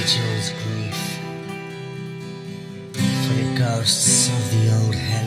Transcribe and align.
Grief 0.00 0.96
for 2.94 3.34
the 3.34 3.58
ghosts 3.58 4.30
of 4.30 4.50
the 4.50 4.74
old 4.82 4.94
Hellenes. 4.94 5.19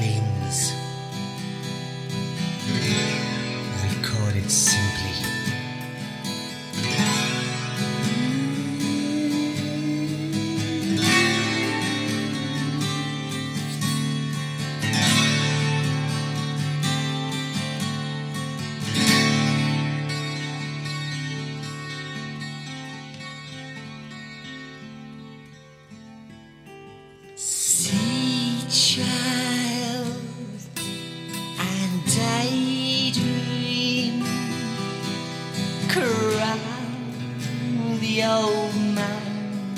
Old 38.43 38.75
man 38.75 39.75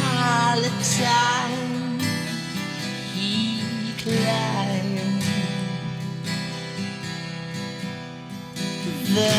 Palatine 0.00 2.00
he 3.14 3.92
climbed 4.02 5.22
the 9.14 9.34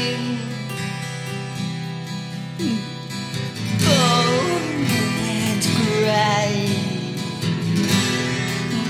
bone 3.78 4.62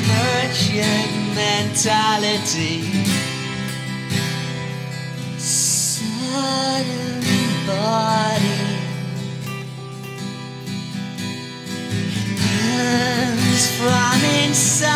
merchant 0.09 1.13
mentality. 1.35 2.83
Sudden 5.39 7.23
body. 7.67 8.73
From 13.83 14.23
inside 14.45 14.92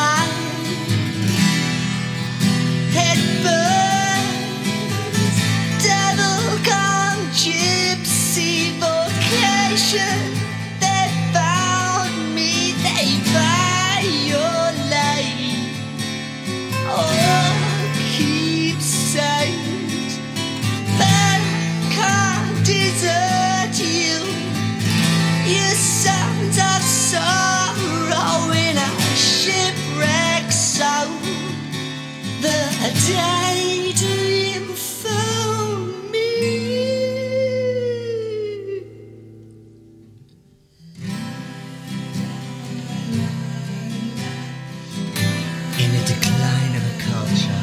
In 45.86 45.92
the 45.92 46.04
decline 46.04 46.74
of 46.74 46.82
a 46.82 46.96
culture, 47.12 47.62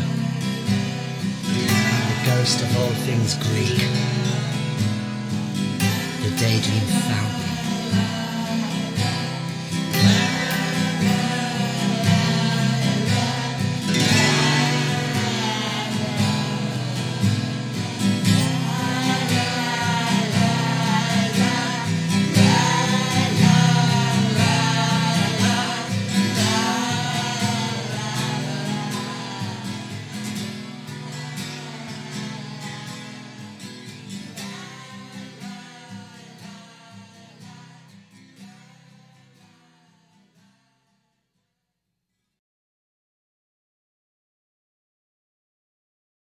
the 2.08 2.26
ghost 2.26 2.62
of 2.62 2.78
all 2.78 2.94
things 3.04 3.36
Greek, 3.36 3.78
the 6.24 6.32
daydream 6.40 6.88
found 7.04 7.43